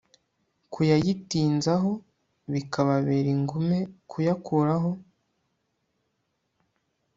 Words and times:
kuyayitinzaho 0.73 1.91
bikababera 2.53 3.27
ingume 3.35 3.79
kuyakuraho 4.09 4.91